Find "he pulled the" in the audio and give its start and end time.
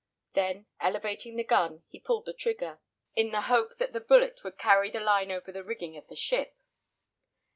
1.87-2.33